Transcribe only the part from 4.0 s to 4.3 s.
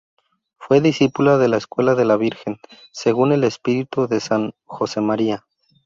de